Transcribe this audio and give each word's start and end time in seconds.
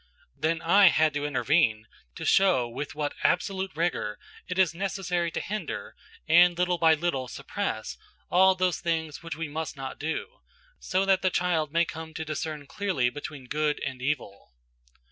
Then 0.35 0.63
I 0.63 0.87
had 0.87 1.13
to 1.13 1.27
intervene 1.27 1.85
to 2.15 2.25
show 2.25 2.67
with 2.67 2.95
what 2.95 3.13
absolute 3.23 3.75
rigour 3.75 4.17
it 4.47 4.57
is 4.57 4.73
necessary 4.73 5.29
to 5.29 5.39
hinder, 5.39 5.95
and 6.27 6.57
little 6.57 6.79
by 6.79 6.95
little 6.95 7.27
suppress, 7.27 7.99
all 8.31 8.55
those 8.55 8.79
things 8.79 9.21
which 9.21 9.35
we 9.35 9.47
must 9.47 9.77
not 9.77 9.99
do, 9.99 10.39
so 10.79 11.05
that 11.05 11.21
the 11.21 11.29
child 11.29 11.71
may 11.71 11.85
come 11.85 12.15
to 12.15 12.25
discern 12.25 12.65
clearly 12.65 13.11
between 13.11 13.45
good 13.45 13.79
and 13.85 14.01
evil. 14.01 14.55